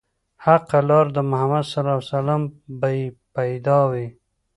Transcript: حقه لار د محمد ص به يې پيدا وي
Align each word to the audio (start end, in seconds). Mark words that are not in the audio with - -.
حقه 0.45 0.79
لار 0.89 1.05
د 1.15 1.17
محمد 1.29 1.65
ص 1.71 1.73
به 2.79 2.89
يې 2.97 3.05
پيدا 3.35 3.79
وي 3.89 4.07